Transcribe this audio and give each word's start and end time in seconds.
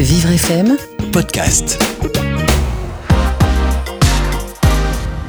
Vivre 0.00 0.30
FM, 0.30 0.76
podcast. 1.12 1.82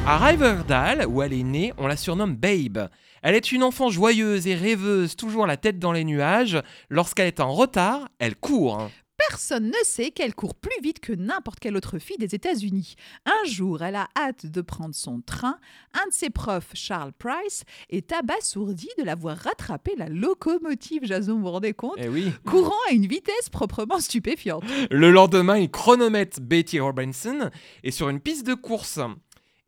À 0.06 0.16
Riverdale, 0.16 1.06
où 1.08 1.22
elle 1.22 1.32
est 1.32 1.42
née, 1.42 1.72
on 1.76 1.88
la 1.88 1.96
surnomme 1.96 2.36
Babe. 2.36 2.88
Elle 3.22 3.34
est 3.34 3.50
une 3.50 3.64
enfant 3.64 3.90
joyeuse 3.90 4.46
et 4.46 4.54
rêveuse, 4.54 5.16
toujours 5.16 5.48
la 5.48 5.56
tête 5.56 5.80
dans 5.80 5.90
les 5.90 6.04
nuages. 6.04 6.62
Lorsqu'elle 6.88 7.26
est 7.26 7.40
en 7.40 7.52
retard, 7.52 8.10
elle 8.20 8.36
court. 8.36 8.88
Personne 9.30 9.68
ne 9.68 9.84
sait 9.84 10.10
qu'elle 10.10 10.34
court 10.34 10.56
plus 10.56 10.82
vite 10.82 10.98
que 10.98 11.12
n'importe 11.12 11.60
quelle 11.60 11.76
autre 11.76 12.00
fille 12.00 12.18
des 12.18 12.34
États-Unis. 12.34 12.96
Un 13.26 13.48
jour, 13.48 13.80
elle 13.80 13.94
a 13.94 14.08
hâte 14.18 14.46
de 14.46 14.60
prendre 14.60 14.92
son 14.92 15.20
train. 15.20 15.56
Un 15.94 16.08
de 16.08 16.12
ses 16.12 16.30
profs, 16.30 16.72
Charles 16.74 17.12
Price, 17.12 17.62
est 17.90 18.10
abasourdi 18.10 18.88
de 18.98 19.04
la 19.04 19.14
voir 19.14 19.36
rattraper 19.36 19.94
la 19.96 20.08
locomotive, 20.08 21.04
Jason, 21.04 21.34
vous 21.34 21.42
vous 21.42 21.50
rendez 21.52 21.74
compte? 21.74 21.94
Eh 21.98 22.08
oui. 22.08 22.32
Courant 22.44 22.74
à 22.88 22.92
une 22.92 23.06
vitesse 23.06 23.48
proprement 23.52 24.00
stupéfiante. 24.00 24.64
Le 24.90 25.12
lendemain, 25.12 25.58
il 25.58 25.70
chronomètre 25.70 26.40
Betty 26.40 26.80
Robinson 26.80 27.50
et 27.84 27.92
sur 27.92 28.08
une 28.08 28.18
piste 28.18 28.44
de 28.48 28.54
course. 28.54 28.98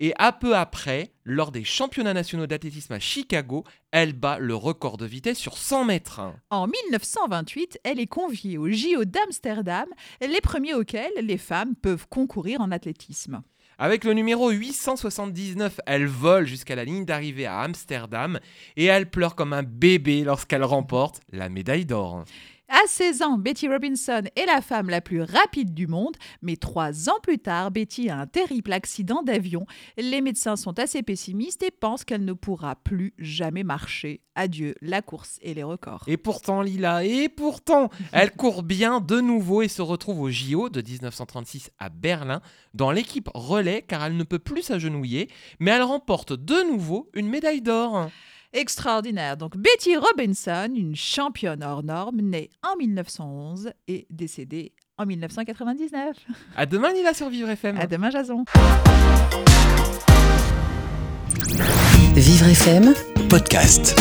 Et 0.05 0.13
à 0.19 0.33
peu 0.33 0.57
après, 0.57 1.13
lors 1.25 1.53
des 1.53 1.63
championnats 1.63 2.13
nationaux 2.13 2.49
d'athlétisme 2.49 2.93
à 2.93 2.99
Chicago, 2.99 3.63
elle 3.93 4.15
bat 4.15 4.41
le 4.41 4.57
record 4.57 4.97
de 4.97 5.07
vitesse 5.07 5.39
sur 5.39 5.57
100 5.57 5.85
mètres. 5.85 6.21
En 6.51 6.67
1928, 6.67 7.79
elle 7.85 8.01
est 8.01 8.09
conviée 8.09 8.59
au 8.59 8.69
JO 8.69 9.05
d'Amsterdam, 9.05 9.87
les 10.21 10.41
premiers 10.41 10.75
auxquels 10.75 11.13
les 11.23 11.39
femmes 11.39 11.77
peuvent 11.77 12.09
concourir 12.09 12.61
en 12.61 12.73
athlétisme. 12.73 13.43
Avec 13.79 14.03
le 14.03 14.13
numéro 14.13 14.51
879, 14.51 15.79
elle 15.87 16.07
vole 16.07 16.47
jusqu'à 16.47 16.75
la 16.75 16.85
ligne 16.85 17.05
d'arrivée 17.05 17.47
à 17.47 17.61
Amsterdam 17.61 18.41
et 18.77 18.87
elle 18.87 19.09
pleure 19.09 19.37
comme 19.37 19.53
un 19.53 19.63
bébé 19.63 20.25
lorsqu'elle 20.25 20.65
remporte 20.65 21.21
la 21.31 21.49
médaille 21.49 21.87
d'or. 21.87 22.25
À 22.75 22.87
16 22.87 23.21
ans, 23.21 23.37
Betty 23.37 23.69
Robinson 23.69 24.23
est 24.35 24.47
la 24.47 24.63
femme 24.63 24.89
la 24.89 25.03
plus 25.03 25.21
rapide 25.21 25.75
du 25.75 25.87
monde, 25.87 26.17
mais 26.41 26.57
trois 26.57 27.11
ans 27.11 27.21
plus 27.23 27.39
tard, 27.39 27.71
Betty 27.71 28.09
a 28.09 28.17
un 28.17 28.27
terrible 28.27 28.73
accident 28.73 29.23
d'avion. 29.23 29.67
Les 29.99 30.23
médecins 30.23 30.57
sont 30.57 30.79
assez 30.79 31.03
pessimistes 31.03 31.63
et 31.63 31.71
pensent 31.71 32.07
qu'elle 32.07 32.25
ne 32.25 32.33
pourra 32.33 32.77
plus 32.77 33.13
jamais 33.19 33.63
marcher. 33.63 34.23
Adieu 34.35 34.75
la 34.81 35.03
course 35.03 35.39
et 35.43 35.53
les 35.53 35.63
records. 35.63 36.05
Et 36.07 36.17
pourtant, 36.17 36.63
Lila, 36.63 37.05
et 37.05 37.29
pourtant, 37.29 37.91
elle 38.13 38.33
court 38.33 38.63
bien 38.63 39.01
de 39.01 39.21
nouveau 39.21 39.61
et 39.61 39.69
se 39.69 39.83
retrouve 39.83 40.23
au 40.23 40.31
JO 40.31 40.71
de 40.71 40.81
1936 40.81 41.73
à 41.79 41.91
Berlin 41.91 42.41
dans 42.73 42.91
l'équipe 42.91 43.29
relais 43.35 43.83
car 43.83 44.03
elle 44.03 44.17
ne 44.17 44.25
peut 44.25 44.39
plus 44.39 44.63
s'agenouiller, 44.63 45.29
mais 45.61 45.73
elle 45.73 45.83
remporte 45.83 46.33
de 46.33 46.67
nouveau 46.73 47.11
une 47.13 47.29
médaille 47.29 47.61
d'or. 47.61 48.09
Extraordinaire. 48.53 49.37
Donc 49.37 49.57
Betty 49.57 49.97
Robinson, 49.97 50.71
une 50.75 50.95
championne 50.95 51.63
hors 51.63 51.83
norme, 51.83 52.21
née 52.21 52.51
en 52.63 52.77
1911 52.77 53.73
et 53.89 54.07
décédée 54.11 54.73
en 54.99 55.07
1999. 55.07 56.17
À 56.57 56.67
demain, 56.67 56.93
Lila 56.93 57.15
sur 57.15 57.29
Vivre 57.29 57.49
FM. 57.49 57.79
À 57.79 57.87
demain, 57.87 58.11
Jason. 58.11 58.45
Vivre 62.15 62.47
FM, 62.47 62.95
Podcast. 63.29 63.97